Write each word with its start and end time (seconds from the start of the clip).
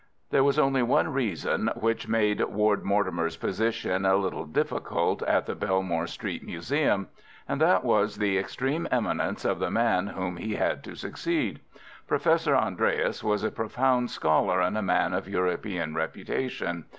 There 0.31 0.43
was 0.43 0.57
only 0.57 0.81
one 0.81 1.09
reason 1.09 1.69
which 1.75 2.07
made 2.07 2.41
Ward 2.45 2.83
Mortimer's 2.83 3.37
position 3.37 4.03
a 4.03 4.15
little 4.15 4.45
difficult 4.47 5.21
at 5.21 5.45
the 5.45 5.53
Belmore 5.53 6.07
Street 6.07 6.43
Museum, 6.43 7.07
and 7.47 7.61
that 7.61 7.83
was 7.83 8.15
the 8.15 8.35
extreme 8.39 8.87
eminence 8.89 9.45
of 9.45 9.59
the 9.59 9.69
man 9.69 10.07
whom 10.07 10.37
he 10.37 10.55
had 10.55 10.83
to 10.85 10.95
succeed. 10.95 11.59
Professor 12.07 12.55
Andreas 12.55 13.23
was 13.23 13.43
a 13.43 13.51
profound 13.51 14.09
scholar 14.09 14.59
and 14.59 14.75
a 14.75 14.81
man 14.81 15.13
of 15.13 15.27
European 15.29 15.93
reputation. 15.93 16.85